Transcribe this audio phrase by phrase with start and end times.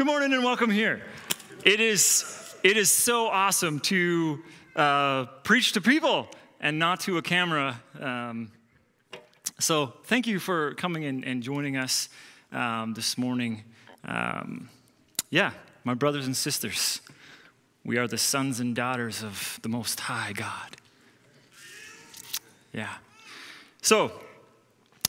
[0.00, 1.02] Good morning and welcome here.
[1.62, 4.42] It is, it is so awesome to
[4.74, 6.26] uh, preach to people
[6.58, 7.82] and not to a camera.
[8.00, 8.50] Um,
[9.58, 12.08] so, thank you for coming in and joining us
[12.50, 13.62] um, this morning.
[14.02, 14.70] Um,
[15.28, 15.50] yeah,
[15.84, 17.02] my brothers and sisters,
[17.84, 20.78] we are the sons and daughters of the Most High God.
[22.72, 22.94] Yeah.
[23.82, 24.12] So,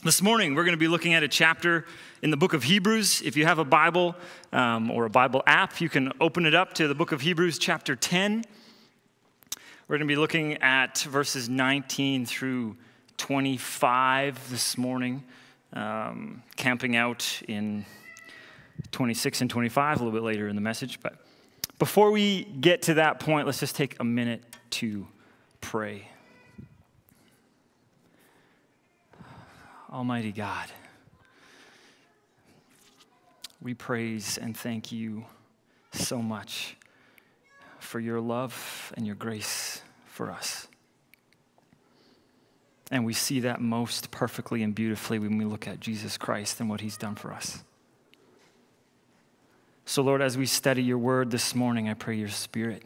[0.04, 1.86] this morning we're going to be looking at a chapter
[2.22, 3.20] in the book of Hebrews.
[3.22, 4.14] If you have a Bible
[4.52, 7.58] um, or a Bible app, you can open it up to the book of Hebrews,
[7.58, 8.44] chapter 10.
[9.88, 12.76] We're going to be looking at verses 19 through
[13.16, 15.24] 25 this morning,
[15.72, 17.84] um, camping out in
[18.92, 21.00] 26 and 25 a little bit later in the message.
[21.00, 21.16] But
[21.80, 25.08] before we get to that point, let's just take a minute to
[25.60, 26.08] pray.
[29.92, 30.70] Almighty God
[33.62, 35.24] we praise and thank you
[35.92, 36.76] so much
[37.78, 40.68] for your love and your grace for us.
[42.90, 46.68] And we see that most perfectly and beautifully when we look at Jesus Christ and
[46.68, 47.62] what he's done for us.
[49.84, 52.84] So, Lord, as we study your word this morning, I pray your spirit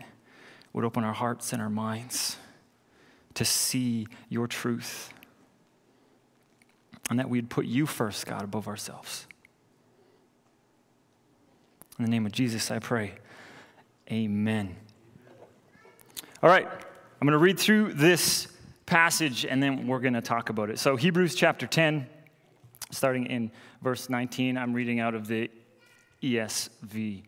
[0.73, 2.37] would open our hearts and our minds
[3.35, 5.13] to see your truth
[7.09, 9.26] and that we'd put you first, God, above ourselves.
[11.99, 13.15] In the name of Jesus, I pray.
[14.13, 14.77] Amen.
[16.43, 18.49] All right, I'm going to read through this
[18.85, 20.79] passage and then we're going to talk about it.
[20.79, 22.07] So, Hebrews chapter 10,
[22.91, 23.51] starting in
[23.83, 25.51] verse 19, I'm reading out of the
[26.23, 27.23] ESV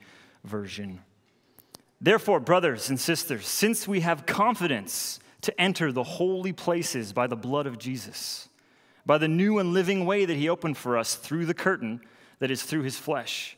[0.45, 1.01] version.
[2.01, 7.37] Therefore, brothers and sisters, since we have confidence to enter the holy places by the
[7.37, 8.49] blood of Jesus,
[9.07, 12.03] by the new and living way that he opened for us through the curtain
[12.39, 13.58] that is through his flesh,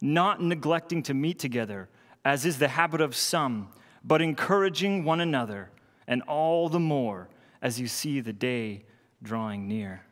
[0.00, 1.88] not neglecting to meet together,
[2.24, 3.68] as is the habit of some,
[4.04, 5.70] but encouraging one another,
[6.06, 7.28] and all the more
[7.62, 8.84] as you see the day
[9.22, 10.02] drawing near.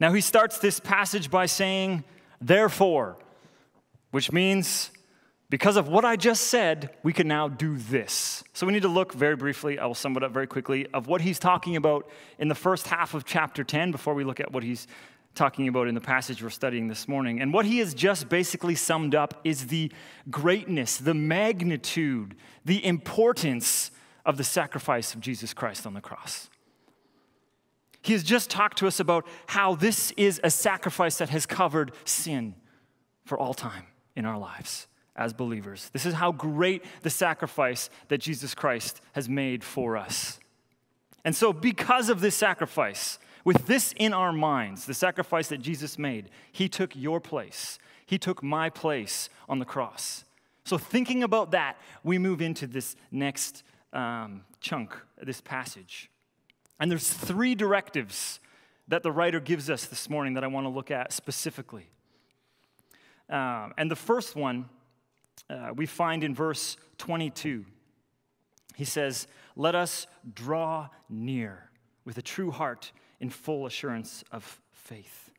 [0.00, 2.04] Now, he starts this passage by saying,
[2.40, 3.18] therefore,
[4.10, 4.90] which means
[5.50, 8.44] because of what I just said, we can now do this.
[8.52, 11.06] So we need to look very briefly, I will sum it up very quickly, of
[11.06, 14.52] what he's talking about in the first half of chapter 10 before we look at
[14.52, 14.86] what he's
[15.38, 17.40] talking about in the passage we're studying this morning.
[17.40, 19.90] And what he has just basically summed up is the
[20.30, 22.34] greatness, the magnitude,
[22.64, 23.90] the importance
[24.26, 26.50] of the sacrifice of Jesus Christ on the cross.
[28.02, 31.92] He has just talked to us about how this is a sacrifice that has covered
[32.04, 32.54] sin
[33.24, 35.90] for all time in our lives as believers.
[35.92, 40.38] This is how great the sacrifice that Jesus Christ has made for us.
[41.24, 45.98] And so, because of this sacrifice, with this in our minds, the sacrifice that Jesus
[45.98, 47.78] made, he took your place.
[48.04, 50.26] He took my place on the cross.
[50.64, 53.62] So, thinking about that, we move into this next
[53.94, 56.10] um, chunk, this passage.
[56.78, 58.38] And there's three directives
[58.86, 61.88] that the writer gives us this morning that I want to look at specifically.
[63.30, 64.68] Um, and the first one
[65.48, 67.64] uh, we find in verse 22.
[68.76, 69.26] He says,
[69.56, 71.70] Let us draw near
[72.04, 75.30] with a true heart in full assurance of faith.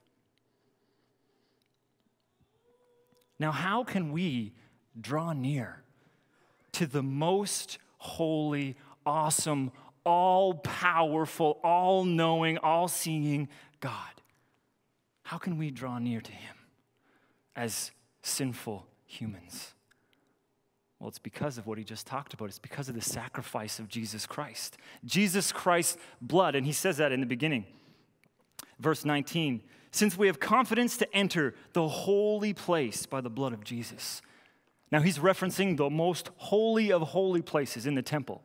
[3.40, 4.54] Now, how can we
[5.00, 5.82] draw near
[6.74, 8.76] to the most holy,
[9.06, 9.72] awesome,
[10.06, 13.48] all powerful, all knowing, all seeing
[13.80, 13.94] God?
[15.24, 16.56] How can we draw near to Him
[17.56, 17.92] as
[18.22, 19.74] sinful humans?
[21.00, 22.50] Well, it's because of what he just talked about.
[22.50, 24.78] It's because of the sacrifice of Jesus Christ.
[25.06, 27.66] Jesus Christ's blood, and he says that in the beginning.
[28.80, 29.62] Verse 19
[29.92, 34.22] Since we have confidence to enter the holy place by the blood of Jesus.
[34.92, 38.42] Now, he's referencing the most holy of holy places in the temple.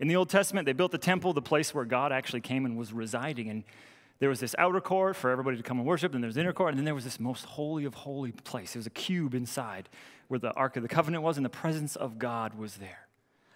[0.00, 2.76] In the Old Testament, they built the temple, the place where God actually came and
[2.76, 3.48] was residing.
[3.48, 3.64] And
[4.20, 6.40] there was this outer court for everybody to come and worship, and there was the
[6.40, 8.74] inner court, and then there was this most holy of holy place.
[8.74, 9.88] It was a cube inside
[10.28, 13.08] where the Ark of the Covenant was, and the presence of God was there.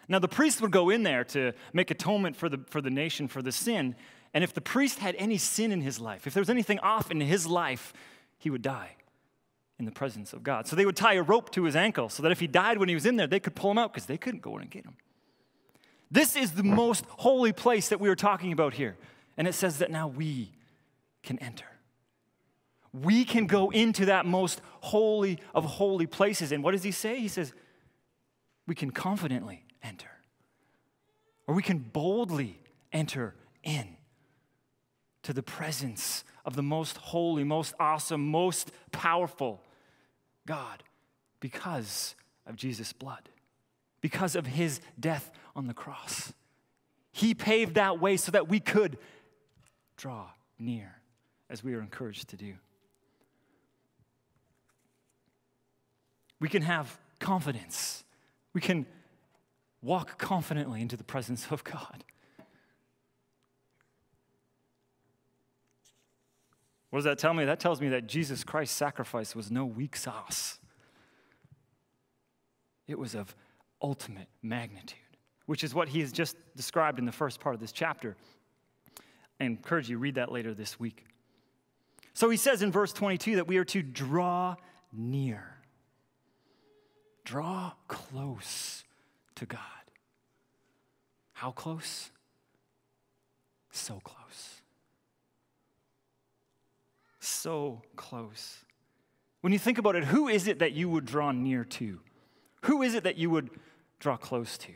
[0.09, 3.29] Now, the priest would go in there to make atonement for the, for the nation
[3.29, 3.95] for the sin,
[4.35, 7.11] and if the priest had any sin in his life, if there was anything off
[7.11, 7.93] in his life,
[8.39, 8.97] he would die.
[9.79, 10.67] in the presence of God.
[10.67, 12.89] So they would tie a rope to his ankle so that if he died when
[12.89, 14.71] he was in there, they could pull him out because they couldn't go in and
[14.71, 14.97] get him.
[16.11, 18.97] This is the most holy place that we are talking about here.
[19.39, 20.53] And it says that now we
[21.23, 21.65] can enter.
[22.93, 26.53] We can go into that most holy of holy places.
[26.53, 27.21] And what does he say?
[27.21, 27.55] He says,
[28.67, 30.11] we can confidently enter,
[31.47, 32.61] or we can boldly
[32.93, 33.97] enter in
[35.23, 39.63] to the presence of the most holy, most awesome, most powerful
[40.47, 40.83] God
[41.41, 42.15] because
[42.47, 43.29] of Jesus' blood,
[44.01, 46.33] because of his death on the cross.
[47.13, 48.99] He paved that way so that we could
[49.99, 50.29] draw
[50.59, 51.03] near
[51.51, 52.55] as we are encouraged to do.
[56.41, 58.05] We can have confidence.
[58.55, 58.87] We can
[59.83, 62.05] walk confidently into the presence of God.
[66.91, 67.45] What does that tell me?
[67.45, 70.59] That tells me that Jesus Christ's sacrifice was no weak sauce,
[72.87, 73.37] it was of
[73.83, 74.99] ultimate magnitude,
[75.45, 78.17] which is what he has just described in the first part of this chapter.
[79.41, 81.05] I encourage you read that later this week.
[82.15, 84.57] So he says in verse 22 that we are to draw
[84.93, 85.55] near.
[87.25, 88.85] Draw close
[89.37, 89.61] to God.
[91.33, 92.11] How close?
[93.71, 94.63] So close.
[97.21, 98.65] So close.
[99.43, 102.01] When you think about it, who is it that you would draw near to?
[102.63, 103.51] Who is it that you would
[104.01, 104.73] draw close to?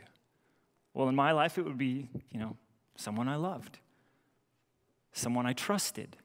[0.93, 2.55] Well, in my life, it would be, you know,
[2.95, 3.79] someone I loved,
[5.13, 6.17] someone I trusted,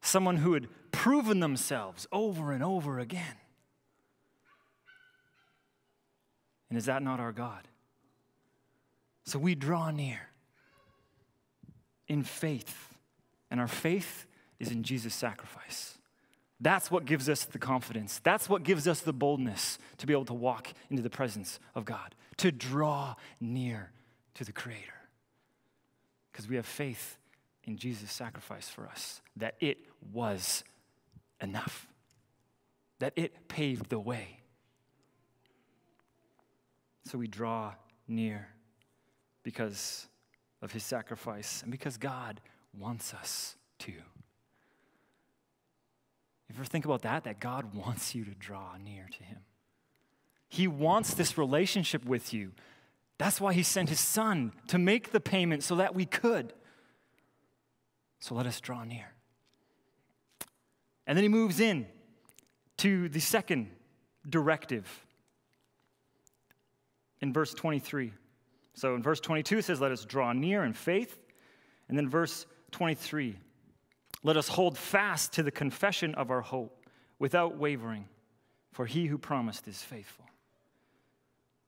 [0.00, 3.36] someone who had proven themselves over and over again.
[6.68, 7.68] And is that not our God?
[9.24, 10.20] So we draw near
[12.08, 12.94] in faith,
[13.50, 14.26] and our faith
[14.58, 15.98] is in Jesus' sacrifice.
[16.60, 18.20] That's what gives us the confidence.
[18.22, 21.84] That's what gives us the boldness to be able to walk into the presence of
[21.84, 23.90] God, to draw near
[24.34, 24.82] to the Creator.
[26.32, 27.18] Because we have faith
[27.66, 29.78] in Jesus' sacrifice for us, that it
[30.12, 30.62] was
[31.40, 31.88] enough,
[33.00, 34.40] that it paved the way.
[37.04, 37.74] So we draw
[38.08, 38.48] near
[39.42, 40.06] because
[40.62, 42.40] of his sacrifice and because God
[42.76, 43.92] wants us to.
[43.92, 44.02] You
[46.54, 47.24] ever think about that?
[47.24, 49.38] That God wants you to draw near to him.
[50.48, 52.52] He wants this relationship with you.
[53.18, 56.52] That's why he sent his son to make the payment so that we could.
[58.18, 59.12] So let us draw near.
[61.06, 61.86] And then he moves in
[62.78, 63.70] to the second
[64.28, 65.06] directive
[67.20, 68.12] in verse 23.
[68.74, 71.18] So in verse 22, it says, Let us draw near in faith.
[71.88, 73.36] And then verse 23,
[74.22, 76.84] let us hold fast to the confession of our hope
[77.18, 78.08] without wavering,
[78.72, 80.24] for he who promised is faithful.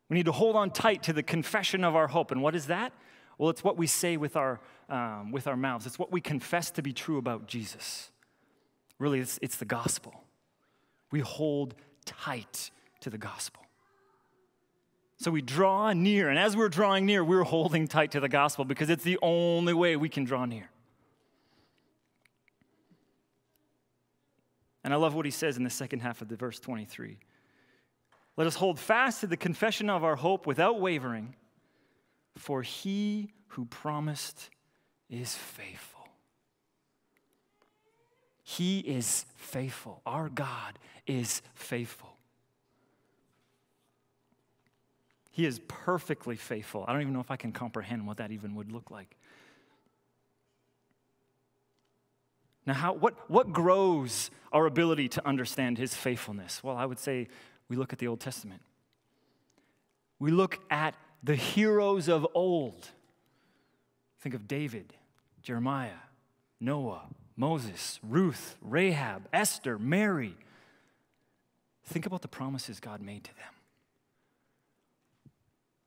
[0.08, 2.30] We need to hold on tight to the confession of our hope.
[2.30, 2.92] And what is that?
[3.38, 6.70] Well, it's what we say with our, um, with our mouths, it's what we confess
[6.72, 8.10] to be true about Jesus.
[8.98, 10.24] Really, it's, it's the gospel.
[11.12, 12.70] We hold tight
[13.00, 13.62] to the gospel.
[15.18, 18.64] So we draw near, and as we're drawing near, we're holding tight to the gospel
[18.64, 20.70] because it's the only way we can draw near.
[24.84, 27.18] And I love what he says in the second half of the verse 23.
[28.36, 31.34] Let us hold fast to the confession of our hope without wavering
[32.38, 34.48] for he who promised
[35.10, 36.08] is faithful.
[38.42, 40.00] He is faithful.
[40.06, 42.16] Our God is faithful.
[45.30, 46.84] He is perfectly faithful.
[46.88, 49.16] I don't even know if I can comprehend what that even would look like.
[52.66, 56.62] Now, how, what, what grows our ability to understand his faithfulness?
[56.62, 57.28] Well, I would say
[57.68, 58.62] we look at the Old Testament.
[60.18, 62.88] We look at the heroes of old.
[64.20, 64.94] Think of David,
[65.42, 66.02] Jeremiah,
[66.60, 67.02] Noah,
[67.36, 70.36] Moses, Ruth, Rahab, Esther, Mary.
[71.84, 73.44] Think about the promises God made to them.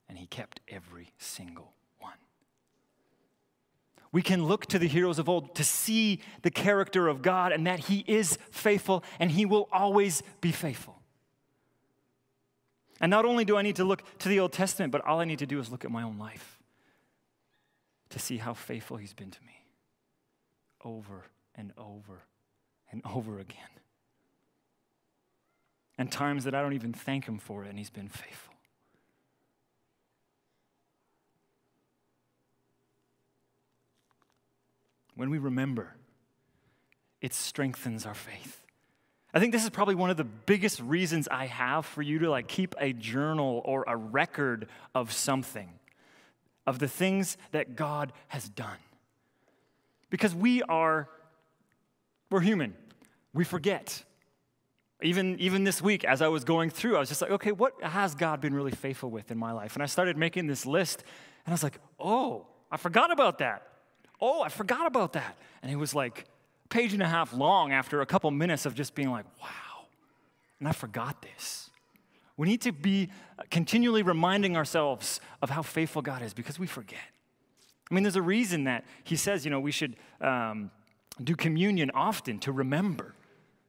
[0.08, 2.18] And he kept every single one.
[4.12, 7.68] We can look to the heroes of old to see the character of God and
[7.68, 11.01] that he is faithful and he will always be faithful.
[13.02, 15.26] And not only do I need to look to the Old Testament, but all I
[15.26, 16.60] need to do is look at my own life
[18.10, 19.66] to see how faithful He's been to me
[20.86, 22.22] over and over
[22.92, 23.58] and over again.
[25.98, 28.54] And times that I don't even thank Him for it, and He's been faithful.
[35.16, 35.96] When we remember,
[37.20, 38.61] it strengthens our faith.
[39.34, 42.30] I think this is probably one of the biggest reasons I have for you to
[42.30, 45.70] like keep a journal or a record of something,
[46.68, 48.78] of the things that God has done.
[50.10, 51.08] Because we are,
[52.30, 52.76] we're human.
[53.34, 54.04] We forget.
[55.02, 57.82] Even, even this week, as I was going through, I was just like, okay, what
[57.82, 59.76] has God been really faithful with in my life?
[59.76, 61.04] And I started making this list,
[61.46, 63.66] and I was like, oh, I forgot about that.
[64.20, 65.38] Oh, I forgot about that.
[65.64, 66.26] And it was like
[66.72, 69.86] page and a half long after a couple minutes of just being like, wow,
[70.58, 71.70] and I forgot this.
[72.38, 73.10] We need to be
[73.52, 77.00] continually reminding ourselves of how faithful God is because we forget.
[77.90, 80.72] I mean, there's a reason that he says, you know, we should um,
[81.24, 83.14] do communion often to remember.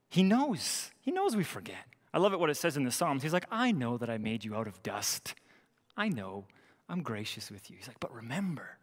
[0.09, 0.91] He knows.
[1.01, 1.85] He knows we forget.
[2.15, 3.23] I love it what it says in the Psalms.
[3.23, 5.35] He's like, I know that I made you out of dust.
[5.97, 6.45] I know.
[6.89, 7.77] I'm gracious with you.
[7.77, 8.79] He's like, but remember.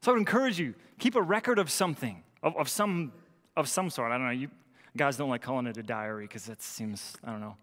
[0.00, 3.12] So I would encourage you, keep a record of something, of, of some
[3.56, 4.12] of some sort.
[4.12, 4.32] I don't know.
[4.32, 4.48] You
[4.96, 7.56] guys don't like calling it a diary because that seems, I don't know.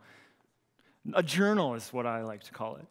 [1.13, 2.85] A journal is what I like to call it.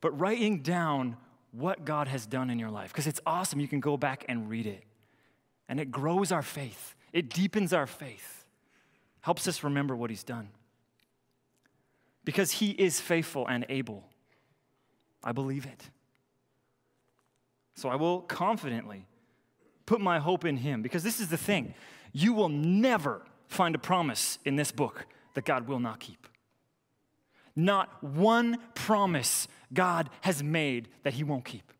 [0.00, 1.16] But writing down
[1.52, 3.60] what God has done in your life because it's awesome.
[3.60, 4.84] You can go back and read it.
[5.68, 8.44] And it grows our faith, it deepens our faith,
[9.20, 10.48] helps us remember what He's done.
[12.24, 14.04] Because He is faithful and able.
[15.24, 15.90] I believe it.
[17.74, 19.06] So I will confidently
[19.86, 21.74] put my hope in Him because this is the thing.
[22.18, 25.04] You will never find a promise in this book
[25.34, 26.26] that God will not keep.
[27.54, 31.74] Not one promise God has made that He won't keep.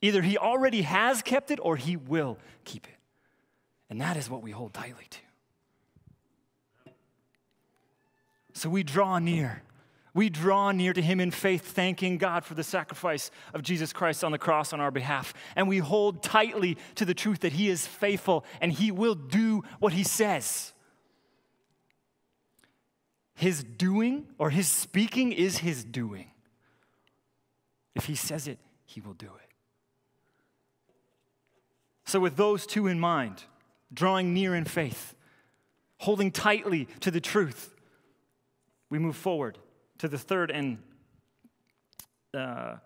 [0.00, 2.94] Either He already has kept it or He will keep it.
[3.88, 6.92] And that is what we hold tightly to.
[8.52, 9.64] So we draw near
[10.20, 14.22] we draw near to him in faith, thanking God for the sacrifice of Jesus Christ
[14.22, 15.32] on the cross on our behalf.
[15.56, 19.64] And we hold tightly to the truth that he is faithful and he will do
[19.78, 20.74] what he says.
[23.34, 26.30] His doing or his speaking is his doing.
[27.94, 29.50] If he says it, he will do it.
[32.04, 33.44] So, with those two in mind,
[33.90, 35.14] drawing near in faith,
[35.96, 37.74] holding tightly to the truth,
[38.90, 39.56] we move forward
[40.00, 40.78] to the third and
[42.32, 42.76] uh,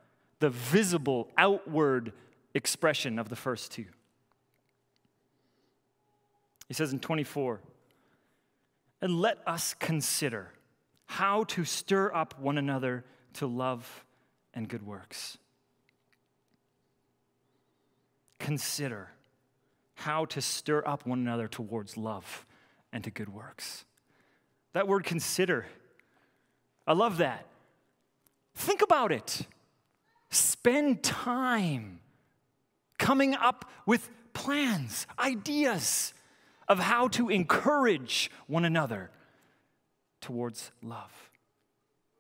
[0.40, 2.12] the visible, outward
[2.54, 3.84] expression of the first two.
[6.66, 7.60] He says in 24,
[9.00, 10.50] and let us consider
[11.06, 13.04] how to stir up one another
[13.34, 14.04] to love
[14.52, 15.38] and good works.
[18.40, 19.10] Consider
[19.94, 22.44] how to stir up one another towards love
[22.92, 23.84] and to good works.
[24.72, 25.66] That word consider
[26.86, 27.46] I love that.
[28.54, 29.46] Think about it.
[30.30, 32.00] Spend time
[32.98, 36.14] coming up with plans, ideas
[36.68, 39.10] of how to encourage one another
[40.20, 41.30] towards love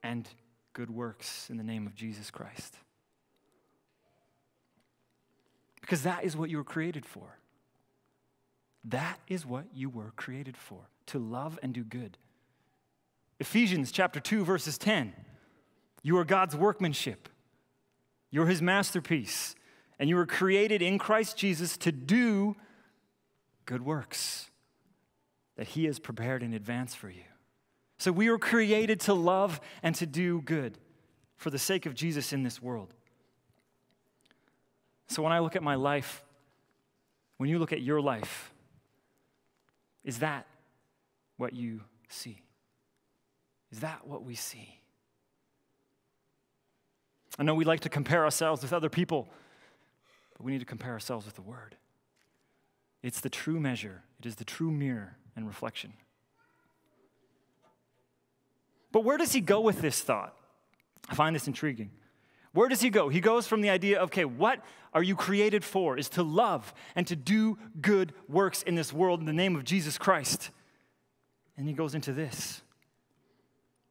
[0.02, 0.28] and
[0.74, 2.76] good works in the name of Jesus Christ.
[5.80, 7.38] Because that is what you were created for.
[8.84, 12.18] That is what you were created for to love and do good.
[13.40, 15.12] Ephesians chapter 2 verses 10.
[16.02, 17.28] You are God's workmanship.
[18.30, 19.54] You're his masterpiece.
[19.98, 22.56] And you were created in Christ Jesus to do
[23.64, 24.50] good works
[25.56, 27.22] that he has prepared in advance for you.
[27.98, 30.78] So we were created to love and to do good
[31.36, 32.92] for the sake of Jesus in this world.
[35.06, 36.24] So when I look at my life,
[37.36, 38.52] when you look at your life,
[40.02, 40.46] is that
[41.36, 42.43] what you see?
[43.74, 44.78] Is that what we see?
[47.40, 49.28] I know we like to compare ourselves with other people,
[50.36, 51.74] but we need to compare ourselves with the Word.
[53.02, 55.92] It's the true measure, it is the true mirror and reflection.
[58.92, 60.36] But where does he go with this thought?
[61.08, 61.90] I find this intriguing.
[62.52, 63.08] Where does he go?
[63.08, 65.98] He goes from the idea of, okay, what are you created for?
[65.98, 69.64] Is to love and to do good works in this world in the name of
[69.64, 70.50] Jesus Christ.
[71.56, 72.62] And he goes into this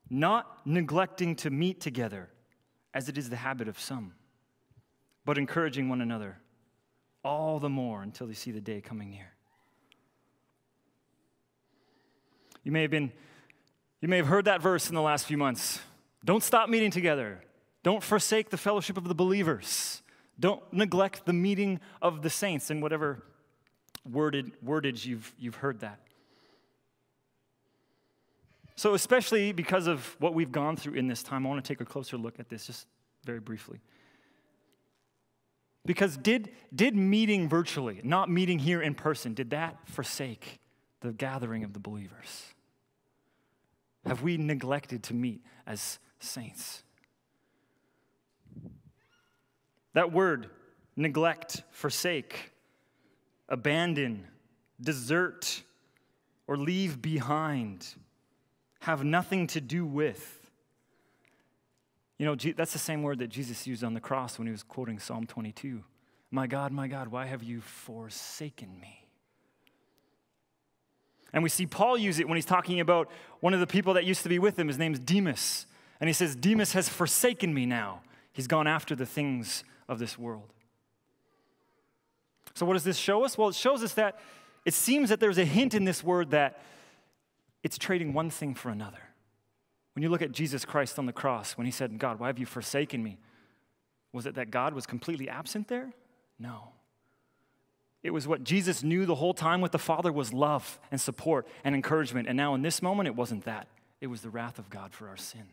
[0.10, 2.30] not neglecting to meet together,
[2.94, 4.14] as it is the habit of some,
[5.26, 6.38] but encouraging one another,
[7.24, 9.34] all the more until they see the day coming near.
[12.64, 13.12] You may have been,
[14.02, 15.80] you may have heard that verse in the last few months.
[16.24, 17.42] Don't stop meeting together.
[17.84, 20.02] Don't forsake the fellowship of the believers.
[20.40, 23.24] Don't neglect the meeting of the saints in whatever
[24.10, 26.00] worded, wordage you've, you've heard that.
[28.84, 31.80] So, especially because of what we've gone through in this time, I want to take
[31.80, 32.86] a closer look at this just
[33.24, 33.80] very briefly.
[35.86, 40.60] Because did, did meeting virtually, not meeting here in person, did that forsake
[41.00, 42.44] the gathering of the believers?
[44.06, 46.84] Have we neglected to meet as saints?
[49.94, 50.50] That word,
[50.98, 52.52] neglect, forsake,
[53.48, 54.28] abandon,
[54.82, 55.64] desert,
[56.48, 57.88] or leave behind,
[58.84, 60.52] have nothing to do with.
[62.18, 64.62] You know, that's the same word that Jesus used on the cross when he was
[64.62, 65.82] quoting Psalm 22.
[66.32, 69.06] My God, my God, why have you forsaken me?
[71.32, 73.10] And we see Paul use it when he's talking about
[73.40, 74.68] one of the people that used to be with him.
[74.68, 75.66] His name's Demas.
[76.02, 78.02] And he says, Demas has forsaken me now.
[78.34, 80.52] He's gone after the things of this world.
[82.54, 83.38] So, what does this show us?
[83.38, 84.20] Well, it shows us that
[84.66, 86.60] it seems that there's a hint in this word that
[87.64, 89.00] it's trading one thing for another.
[89.96, 92.38] When you look at Jesus Christ on the cross, when he said, God, why have
[92.38, 93.18] you forsaken me?
[94.12, 95.92] Was it that God was completely absent there?
[96.38, 96.74] No.
[98.02, 101.48] It was what Jesus knew the whole time with the Father was love and support
[101.64, 102.28] and encouragement.
[102.28, 103.68] And now in this moment, it wasn't that.
[104.02, 105.46] It was the wrath of God for our sin.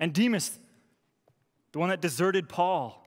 [0.00, 0.58] And Demas,
[1.72, 3.02] the one that deserted Paul,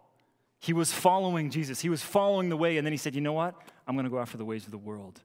[0.59, 1.79] he was following Jesus.
[1.79, 2.77] He was following the way.
[2.77, 3.55] And then he said, You know what?
[3.87, 5.21] I'm going to go after the ways of the world.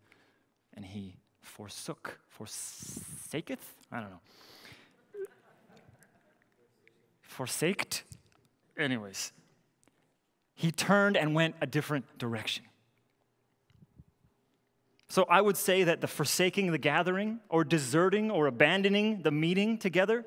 [0.75, 3.75] And he forsook, forsaketh?
[3.93, 4.21] I don't know.
[7.23, 8.05] Forsaked?
[8.77, 9.33] Anyways,
[10.55, 12.65] he turned and went a different direction.
[15.09, 19.79] So I would say that the forsaking the gathering or deserting or abandoning the meeting
[19.79, 20.25] together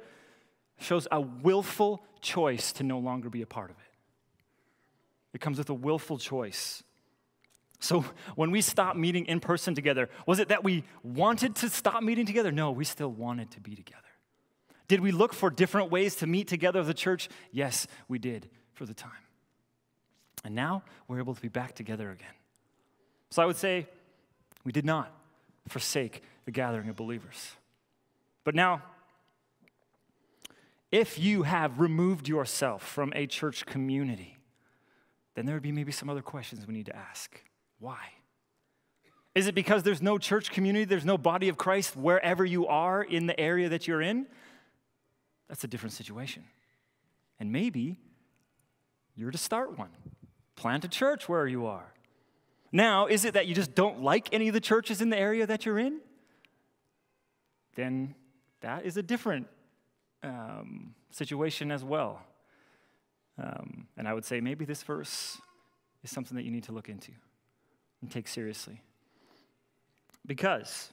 [0.79, 3.83] shows a willful choice to no longer be a part of it.
[5.33, 6.83] It comes with a willful choice.
[7.79, 8.05] So
[8.35, 12.25] when we stopped meeting in person together, was it that we wanted to stop meeting
[12.25, 12.51] together?
[12.51, 14.01] No, we still wanted to be together.
[14.87, 17.29] Did we look for different ways to meet together as a church?
[17.51, 19.11] Yes, we did for the time.
[20.43, 22.33] And now we're able to be back together again.
[23.29, 23.87] So I would say
[24.63, 25.11] we did not
[25.67, 27.51] forsake the gathering of believers.
[28.43, 28.81] But now,
[30.91, 34.37] if you have removed yourself from a church community,
[35.35, 37.41] then there would be maybe some other questions we need to ask.
[37.79, 37.99] Why?
[39.35, 43.03] Is it because there's no church community, there's no body of Christ wherever you are
[43.03, 44.25] in the area that you're in?
[45.47, 46.43] That's a different situation.
[47.39, 47.99] And maybe
[49.15, 49.89] you're to start one.
[50.55, 51.93] Plant a church where you are.
[52.71, 55.45] Now, is it that you just don't like any of the churches in the area
[55.45, 55.99] that you're in?
[57.75, 58.15] Then
[58.61, 59.47] that is a different
[60.23, 62.23] um, situation as well.
[63.37, 65.39] Um, and I would say maybe this verse
[66.03, 67.11] is something that you need to look into
[68.01, 68.81] and take seriously.
[70.25, 70.91] Because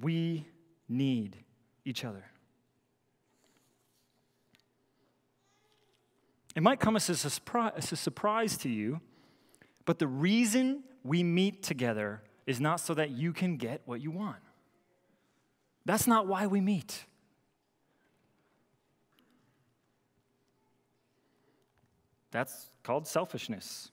[0.00, 0.46] we
[0.88, 1.36] need
[1.84, 2.24] each other.
[6.54, 9.00] It might come as a, surprise, as a surprise to you,
[9.84, 14.10] but the reason we meet together is not so that you can get what you
[14.10, 14.38] want.
[15.84, 17.04] That's not why we meet.
[22.30, 23.90] That's called selfishness.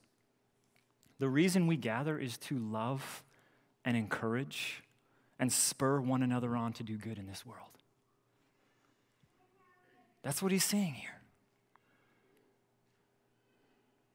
[1.20, 3.24] The reason we gather is to love
[3.84, 4.84] and encourage
[5.40, 7.70] and spur one another on to do good in this world.
[10.24, 11.22] That's what he's saying here.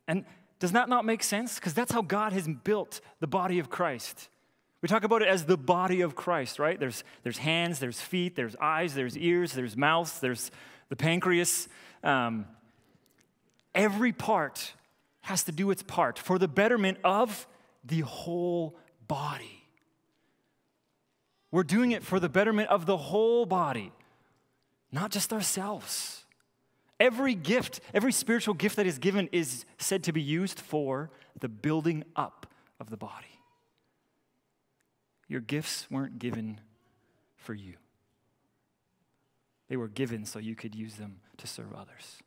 [0.09, 0.25] And
[0.59, 1.55] does that not make sense?
[1.55, 4.29] Because that's how God has built the body of Christ.
[4.83, 6.81] We talk about it as the body of Christ, right?
[6.81, 10.51] There's, there's hands, there's feet, there's eyes, there's ears, there's mouths, there's
[10.89, 11.69] the pancreas.
[12.03, 12.47] Um,
[13.75, 14.73] every part
[15.23, 17.47] has to do its part for the betterment of
[17.85, 19.65] the whole body.
[21.51, 23.93] We're doing it for the betterment of the whole body,
[24.93, 26.25] not just ourselves.
[26.99, 31.49] Every gift, every spiritual gift that is given is said to be used for the
[31.49, 32.47] building up
[32.79, 33.41] of the body.
[35.29, 36.61] Your gifts weren't given
[37.37, 37.75] for you,
[39.69, 42.19] they were given so you could use them to serve others.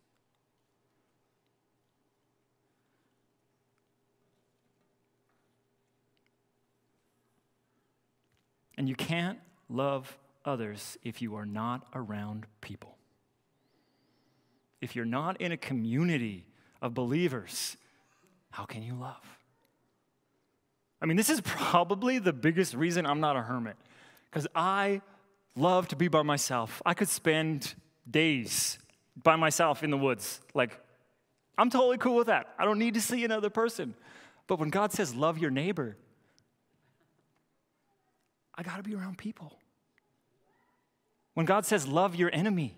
[8.77, 12.93] And you can't love others if you are not around people
[14.83, 16.45] if you're not in a community
[16.81, 17.77] of believers,
[18.51, 19.39] how can you love?
[21.01, 23.77] I mean, this is probably the biggest reason I'm not a hermit,
[24.29, 25.01] because I
[25.55, 26.81] love to be by myself.
[26.86, 27.75] I could spend
[28.09, 28.77] days
[29.15, 30.41] by myself in the woods.
[30.53, 30.77] Like,
[31.57, 32.53] I'm totally cool with that.
[32.59, 33.95] I don't need to see another person.
[34.47, 35.95] But when God says, love your neighbor,
[38.55, 39.59] I got to be around people.
[41.33, 42.75] When God says, love your enemy,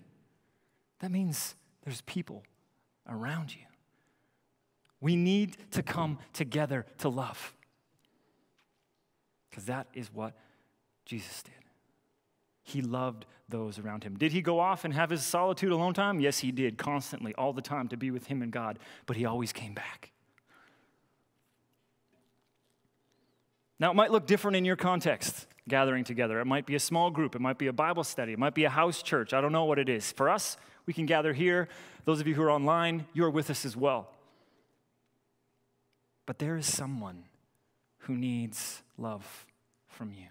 [0.99, 2.43] that means there's people
[3.09, 3.61] around you.
[5.01, 7.53] We need to come together to love.
[9.49, 10.33] Because that is what
[11.05, 11.53] Jesus did.
[12.65, 14.17] he loved those around him.
[14.17, 16.19] Did he go off and have his solitude alone time?
[16.19, 19.23] Yes, he did, constantly, all the time, to be with him and God, but he
[19.23, 20.11] always came back.
[23.79, 26.39] Now, it might look different in your context, gathering together.
[26.39, 28.65] It might be a small group, it might be a Bible study, it might be
[28.65, 29.34] a house church.
[29.34, 30.12] I don't know what it is.
[30.12, 31.67] For us, we can gather here.
[32.06, 34.10] Those of you who are online, you are with us as well.
[36.25, 37.23] But there is someone
[37.99, 39.45] who needs love
[39.88, 40.28] from you.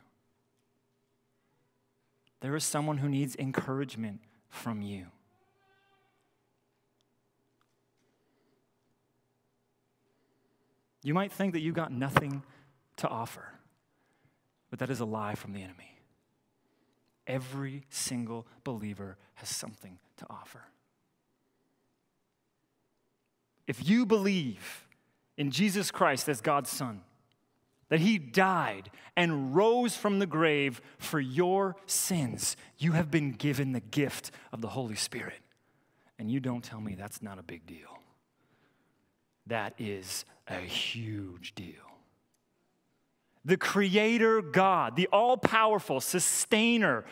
[2.41, 5.07] There is someone who needs encouragement from you.
[11.03, 12.43] You might think that you got nothing
[12.97, 13.45] to offer,
[14.75, 16.01] but that is a lie from the enemy.
[17.29, 20.63] Every single believer has something to offer.
[23.69, 24.89] If you believe
[25.37, 27.03] in Jesus Christ as God's Son,
[27.89, 33.71] that He died and rose from the grave for your sins, you have been given
[33.71, 35.39] the gift of the Holy Spirit.
[36.19, 38.01] And you don't tell me that's not a big deal.
[39.47, 41.94] That is a huge deal.
[43.45, 47.05] The Creator God, the all powerful sustainer,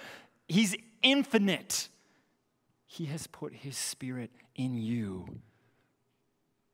[0.48, 1.88] He's infinite.
[2.86, 5.26] He has put His Spirit in you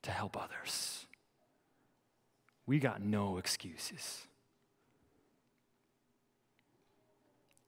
[0.02, 1.06] to help others.
[2.66, 4.26] We got no excuses.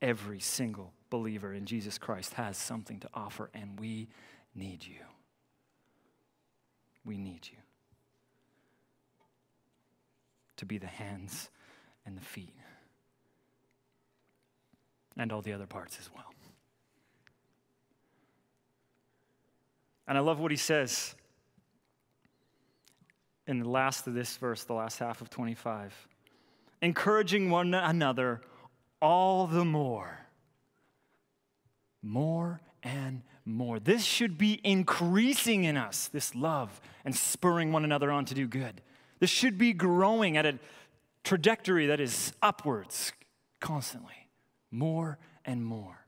[0.02, 4.08] Every single believer in Jesus Christ has something to offer, and we
[4.54, 5.00] need you.
[7.04, 7.58] We need you
[10.56, 11.50] to be the hands
[12.06, 12.54] and the feet,
[15.16, 16.24] and all the other parts as well.
[20.06, 21.14] And I love what he says
[23.46, 26.08] in the last of this verse, the last half of 25.
[26.82, 28.40] Encouraging one another
[29.00, 30.18] all the more.
[32.02, 33.78] More and more.
[33.78, 38.46] This should be increasing in us, this love, and spurring one another on to do
[38.46, 38.80] good.
[39.18, 40.58] This should be growing at a
[41.24, 43.12] trajectory that is upwards
[43.60, 44.28] constantly,
[44.70, 46.06] more and more.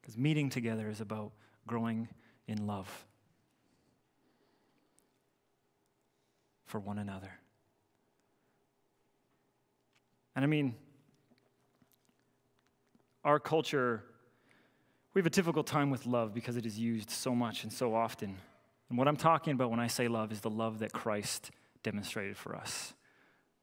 [0.00, 1.32] Because meeting together is about
[1.66, 2.08] growing
[2.46, 3.06] in love
[6.64, 7.32] for one another.
[10.36, 10.76] And I mean,
[13.24, 14.04] our culture,
[15.16, 17.94] we have a difficult time with love because it is used so much and so
[17.94, 18.36] often.
[18.88, 21.50] And what I'm talking about when I say love is the love that Christ
[21.82, 22.94] demonstrated for us,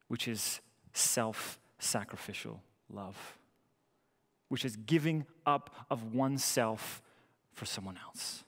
[0.08, 0.60] which is
[0.94, 3.38] self sacrificial love
[4.54, 7.02] which is giving up of oneself
[7.54, 8.44] for someone else.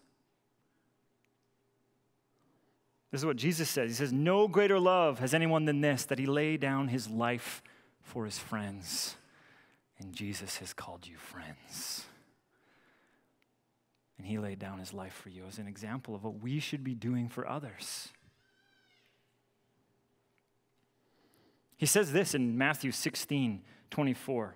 [3.09, 3.89] This is what Jesus says.
[3.89, 7.63] He says, No greater love has anyone than this, that he lay down his life
[8.03, 9.15] for his friends.
[9.97, 12.05] And Jesus has called you friends.
[14.17, 16.83] And he laid down his life for you as an example of what we should
[16.83, 18.09] be doing for others.
[21.77, 24.55] He says this in Matthew 16 24.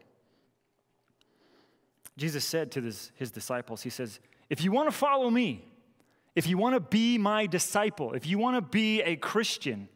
[2.18, 4.20] Jesus said to his, his disciples, He says,
[4.50, 5.66] If you want to follow me,
[6.36, 9.90] if you want to be my disciple, if you want to be a Christian,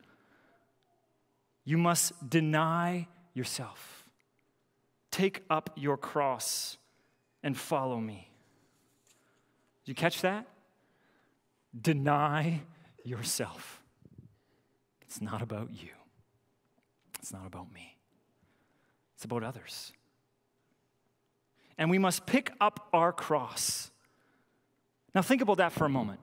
[1.65, 4.06] you must deny yourself.
[5.12, 6.78] Take up your cross
[7.43, 8.33] and follow me.
[9.84, 10.48] Did you catch that?
[11.80, 12.62] Deny
[13.04, 13.82] yourself.
[15.02, 15.89] It's not about you,
[17.19, 17.98] it's not about me,
[19.15, 19.93] it's about others
[21.78, 23.91] and we must pick up our cross.
[25.13, 26.19] Now, think about that for a moment.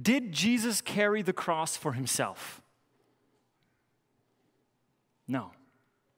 [0.00, 2.62] Did Jesus carry the cross for himself?
[5.26, 5.52] No.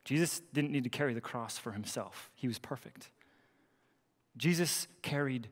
[0.05, 3.11] Jesus didn't need to carry the cross for himself, he was perfect.
[4.37, 5.49] Jesus carried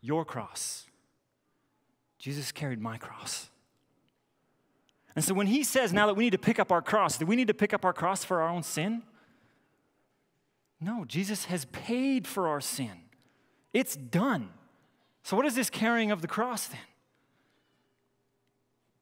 [0.00, 0.86] your cross.
[2.18, 3.50] Jesus carried my cross.
[5.16, 7.26] And so when he says now that we need to pick up our cross, do
[7.26, 9.02] we need to pick up our cross for our own sin?
[10.80, 12.92] No, Jesus has paid for our sin.
[13.72, 14.50] It's done.
[15.22, 16.80] So, what is this carrying of the cross then?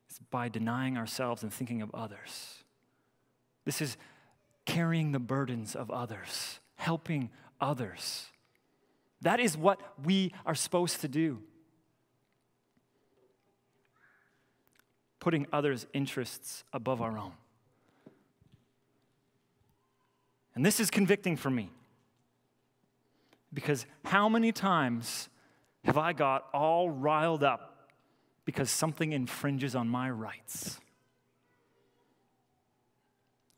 [0.08, 2.64] It's by denying ourselves and thinking of others.
[3.64, 3.96] This is
[4.66, 7.30] carrying the burdens of others, helping
[7.61, 8.26] others.
[9.22, 11.42] That is what we are supposed to do.
[15.20, 17.33] Putting others' interests above our own.
[20.54, 21.70] And this is convicting for me.
[23.52, 25.28] Because how many times
[25.85, 27.88] have I got all riled up
[28.44, 30.81] because something infringes on my rights,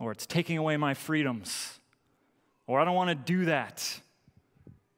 [0.00, 1.78] or it's taking away my freedoms,
[2.66, 4.00] or I don't want to do that.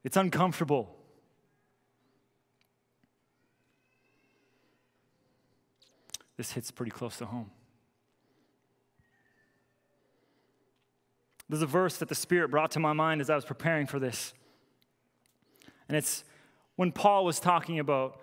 [0.04, 0.96] It's uncomfortable.
[6.36, 7.50] This hits pretty close to home.
[11.48, 13.98] There's a verse that the Spirit brought to my mind as I was preparing for
[13.98, 14.32] this.
[15.86, 16.24] And it's
[16.76, 18.20] when Paul was talking about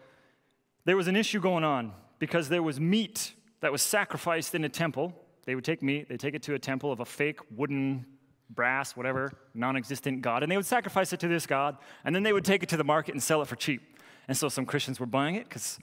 [0.86, 4.70] there was an issue going on because there was meat that was sacrificed in a
[4.70, 5.14] temple.
[5.46, 8.06] They would take meat, they take it to a temple of a fake wooden,
[8.50, 12.24] brass, whatever, non existent god, and they would sacrifice it to this god, and then
[12.24, 13.82] they would take it to the market and sell it for cheap.
[14.28, 15.80] And so some Christians were buying it because,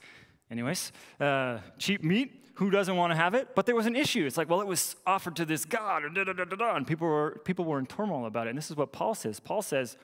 [0.49, 2.43] anyways, uh, cheap meat.
[2.55, 3.49] Who doesn't want to have it?
[3.53, 4.25] But there was an issue.
[4.25, 7.07] It's like, well, it was offered to this God, and, da, da, da, and people
[7.07, 8.51] were people were in turmoil about it.
[8.51, 9.39] And this is what Paul says.
[9.39, 9.95] Paul says,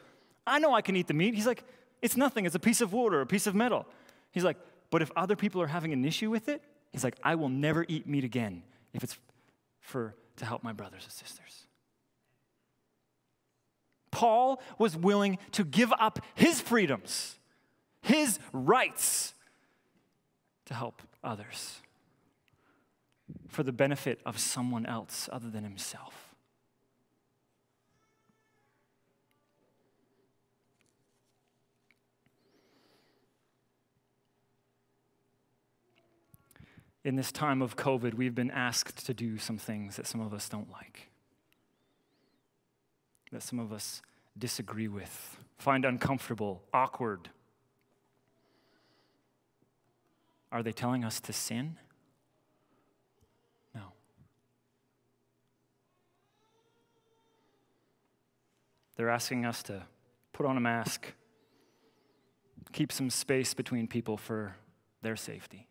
[0.46, 1.64] "I know I can eat the meat." He's like,
[2.02, 2.46] "It's nothing.
[2.46, 3.88] It's a piece of wood or a piece of metal."
[4.34, 4.58] He's like,
[4.90, 7.84] but if other people are having an issue with it, he's like, I will never
[7.88, 8.62] eat meat again
[8.94, 9.18] if it's
[9.80, 11.66] for to help my brothers and sisters.
[14.14, 17.40] Paul was willing to give up his freedoms,
[18.02, 19.34] his rights
[20.66, 21.82] to help others
[23.48, 26.34] for the benefit of someone else other than himself.
[37.06, 40.34] in this time of COVID, we've been asked to do some things that some of
[40.34, 41.10] us don't like,
[43.34, 44.02] that some of us
[44.38, 47.30] disagree with, find uncomfortable, awkward.
[50.52, 51.78] Are they telling us to sin?
[53.74, 53.82] No.
[58.96, 59.82] They're asking us to
[60.32, 61.14] put on a mask,
[62.72, 64.56] keep some space between people for
[65.02, 65.68] their safety.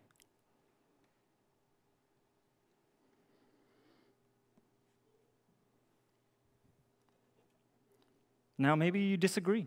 [8.63, 9.67] Now, maybe you disagree.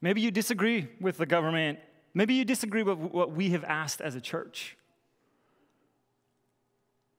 [0.00, 1.80] Maybe you disagree with the government.
[2.14, 4.76] Maybe you disagree with what we have asked as a church.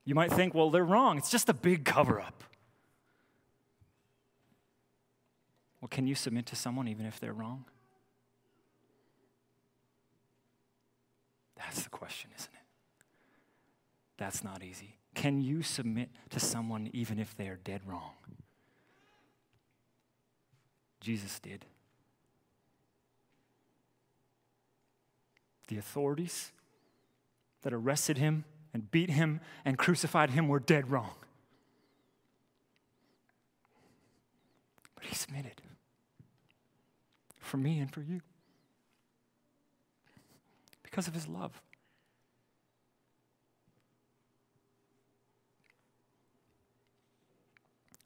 [0.06, 1.18] You might think, well, they're wrong.
[1.18, 2.46] It's just a big cover up.
[5.82, 7.66] Well, can you submit to someone even if they're wrong?
[11.58, 13.04] That's the question, isn't it?
[14.18, 14.96] That's not easy.
[15.16, 18.14] Can you submit to someone even if they are dead wrong?
[21.08, 21.64] Jesus did.
[25.70, 26.52] The authorities
[27.62, 28.44] that arrested him
[28.74, 31.14] and beat him and crucified him were dead wrong.
[34.96, 35.62] But he submitted
[37.40, 38.20] for me and for you
[40.84, 41.62] because of his love.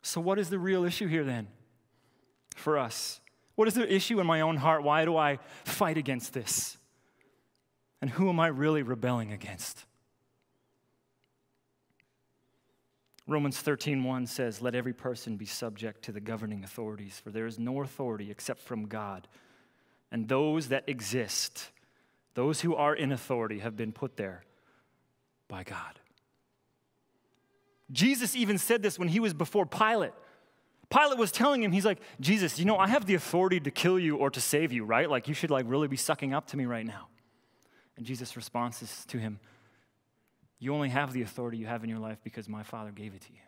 [0.04, 1.48] So, what is the real issue here then?
[2.62, 3.20] For us?
[3.56, 4.84] What is the issue in my own heart?
[4.84, 6.78] Why do I fight against this?
[8.00, 9.86] And who am I really rebelling against?
[13.28, 17.60] Romans 13:1 says, "Let every person be subject to the governing authorities, for there is
[17.60, 19.28] no authority except from God.
[20.12, 21.72] And those that exist,
[22.34, 24.44] those who are in authority have been put there
[25.48, 26.00] by God."
[27.92, 30.14] Jesus even said this when he was before Pilate.
[30.92, 33.98] Pilate was telling him, he's like, Jesus, you know, I have the authority to kill
[33.98, 35.10] you or to save you, right?
[35.10, 37.08] Like, you should like really be sucking up to me right now.
[37.96, 39.40] And Jesus' response to him,
[40.60, 43.22] You only have the authority you have in your life because my Father gave it
[43.22, 43.40] to you.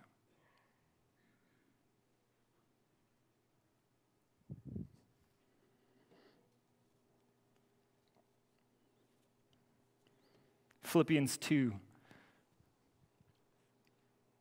[10.83, 11.73] Philippians 2.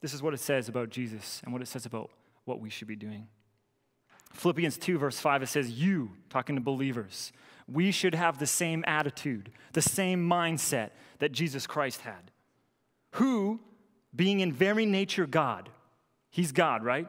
[0.00, 2.10] This is what it says about Jesus and what it says about
[2.44, 3.28] what we should be doing.
[4.32, 7.32] Philippians 2, verse 5, it says, You, talking to believers,
[7.70, 12.30] we should have the same attitude, the same mindset that Jesus Christ had,
[13.12, 13.60] who,
[14.14, 15.68] being in very nature God,
[16.30, 17.08] he's God, right?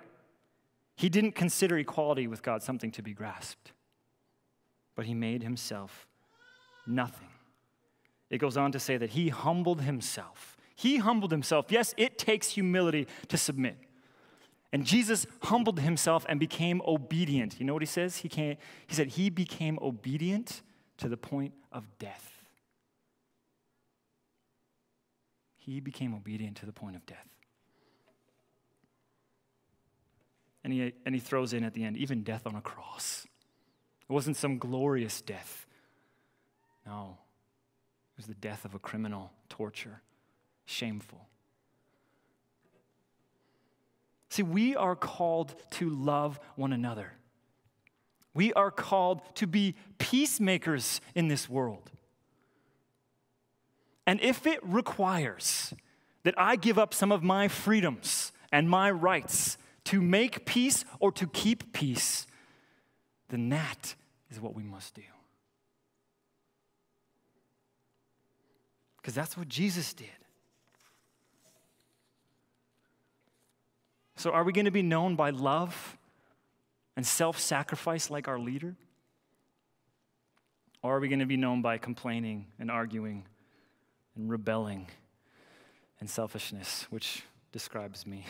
[0.96, 3.72] He didn't consider equality with God something to be grasped,
[4.96, 6.08] but he made himself
[6.86, 7.30] nothing.
[8.30, 10.58] It goes on to say that he humbled himself.
[10.76, 11.68] He humbled himself.
[11.70, 13.78] Yes, it takes humility to submit.
[14.74, 17.60] And Jesus humbled himself and became obedient.
[17.60, 18.18] You know what he says?
[18.18, 18.58] He, can't,
[18.88, 20.64] he said, He became obedient
[20.98, 22.32] to the point of death.
[25.58, 27.28] He became obedient to the point of death.
[30.64, 33.28] And he, and he throws in at the end, even death on a cross.
[34.10, 35.68] It wasn't some glorious death.
[36.86, 37.20] No,
[38.16, 40.02] it was the death of a criminal, torture,
[40.66, 41.28] shameful.
[44.34, 47.12] See, we are called to love one another.
[48.34, 51.92] We are called to be peacemakers in this world.
[54.08, 55.72] And if it requires
[56.24, 61.12] that I give up some of my freedoms and my rights to make peace or
[61.12, 62.26] to keep peace,
[63.30, 63.94] then that
[64.32, 65.04] is what we must do.
[68.98, 70.23] Because that's what Jesus did.
[74.24, 75.98] So, are we going to be known by love
[76.96, 78.78] and self sacrifice like our leader?
[80.82, 83.26] Or are we going to be known by complaining and arguing
[84.16, 84.88] and rebelling
[86.00, 88.26] and selfishness, which describes me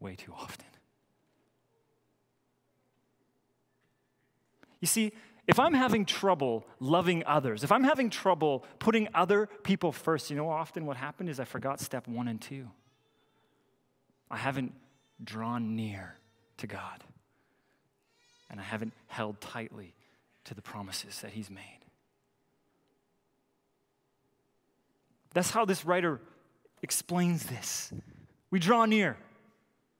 [0.00, 0.66] way too often?
[4.80, 5.12] You see,
[5.46, 10.34] if I'm having trouble loving others, if I'm having trouble putting other people first, you
[10.34, 12.68] know often what happened is I forgot step one and two.
[14.28, 14.72] I haven't
[15.22, 16.16] drawn near
[16.58, 17.04] to God,
[18.50, 19.94] and I haven't held tightly
[20.44, 21.78] to the promises that He's made.
[25.34, 26.20] That's how this writer
[26.82, 27.92] explains this.
[28.50, 29.16] We draw near,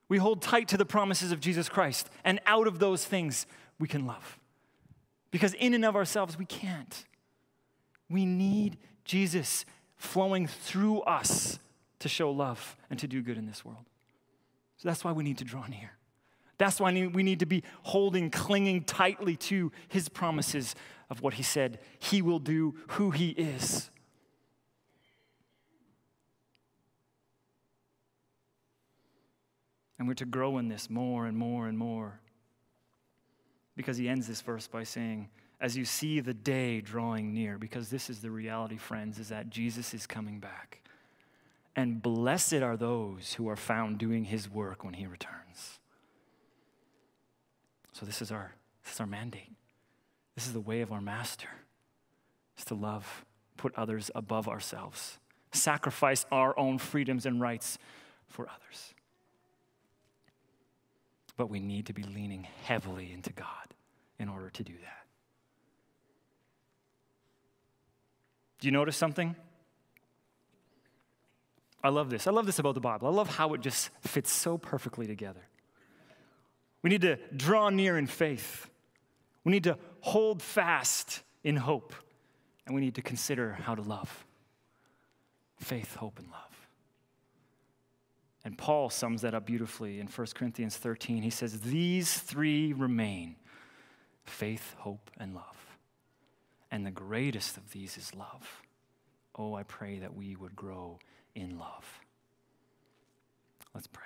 [0.07, 3.45] we hold tight to the promises of Jesus Christ, and out of those things,
[3.77, 4.39] we can love.
[5.31, 7.05] Because in and of ourselves, we can't.
[8.09, 11.59] We need Jesus flowing through us
[11.99, 13.85] to show love and to do good in this world.
[14.79, 15.91] So that's why we need to draw near.
[16.57, 20.73] That's why we need to be holding, clinging tightly to his promises
[21.09, 23.89] of what he said he will do, who he is.
[29.97, 32.21] And we're to grow in this more and more and more.
[33.75, 35.27] Because he ends this verse by saying,
[35.59, 39.49] as you see the day drawing near, because this is the reality, friends, is that
[39.49, 40.81] Jesus is coming back.
[41.79, 45.79] And blessed are those who are found doing his work when he returns.
[47.93, 49.53] So this is our, this is our mandate.
[50.35, 51.49] This is the way of our master.
[52.57, 55.19] Is to love, put others above ourselves,
[55.53, 57.77] sacrifice our own freedoms and rights
[58.27, 58.93] for others
[61.39, 63.73] but we need to be leaning heavily into God
[64.19, 65.05] in order to do that.
[68.59, 69.37] Do you notice something?
[71.83, 72.27] I love this.
[72.27, 73.07] I love this about the Bible.
[73.07, 75.41] I love how it just fits so perfectly together.
[76.81, 78.69] We need to draw near in faith.
[79.43, 81.93] We need to hold fast in hope.
[82.65, 84.25] And we need to consider how to love
[85.57, 86.67] faith, hope, and love.
[88.45, 91.21] And Paul sums that up beautifully in 1 Corinthians 13.
[91.21, 93.35] He says, These three remain
[94.23, 95.77] faith, hope, and love.
[96.71, 98.63] And the greatest of these is love.
[99.35, 100.99] Oh, I pray that we would grow
[101.35, 101.85] in love.
[103.73, 104.03] Let's pray.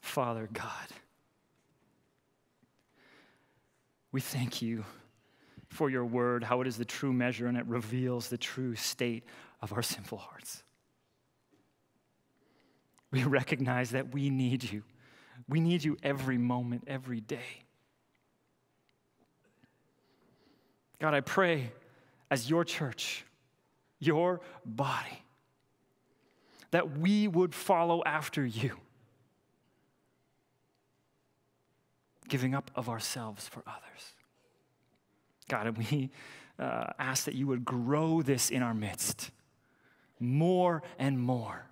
[0.00, 0.88] Father God,
[4.10, 4.84] we thank you
[5.68, 9.24] for your word, how it is the true measure and it reveals the true state
[9.62, 10.62] of our sinful hearts.
[13.10, 14.82] We recognize that we need you.
[15.48, 17.64] We need you every moment, every day.
[20.98, 21.72] God, I pray
[22.30, 23.24] as your church,
[24.02, 25.22] your body,
[26.70, 28.76] that we would follow after you,
[32.28, 34.14] giving up of ourselves for others.
[35.48, 36.10] God, and we
[36.58, 39.30] uh, ask that you would grow this in our midst
[40.18, 41.66] more and more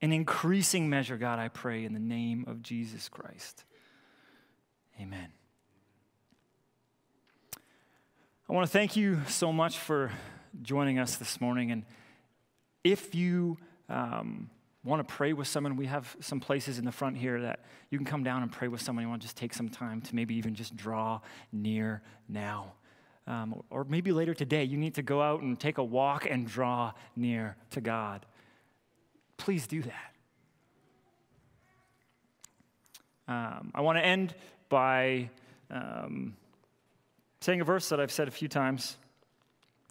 [0.00, 3.64] in increasing measure, God, I pray in the name of Jesus Christ.
[5.00, 5.28] Amen.
[8.48, 10.12] I want to thank you so much for
[10.62, 11.70] joining us this morning.
[11.70, 11.84] And
[12.84, 13.56] if you
[13.88, 14.50] um,
[14.84, 17.98] want to pray with someone, we have some places in the front here that you
[17.98, 19.02] can come down and pray with someone.
[19.02, 21.20] You want to just take some time to maybe even just draw
[21.52, 22.72] near now.
[23.26, 26.46] Um, or maybe later today, you need to go out and take a walk and
[26.46, 28.24] draw near to God
[29.38, 30.12] please do that.
[33.26, 34.34] Um, I want to end
[34.68, 35.30] by
[35.70, 36.36] um,
[37.40, 38.96] saying a verse that I've said a few times,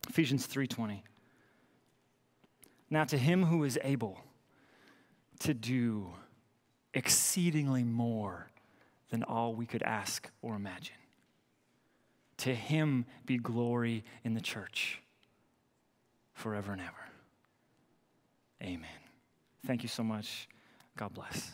[0.07, 1.03] Ephesians 3:20.
[2.89, 4.23] Now to him who is able
[5.39, 6.13] to do
[6.93, 8.49] exceedingly more
[9.09, 10.95] than all we could ask or imagine.
[12.37, 15.01] To him be glory in the church
[16.33, 16.91] forever and ever.
[18.61, 18.89] Amen.
[19.65, 20.47] Thank you so much.
[20.95, 21.53] God bless.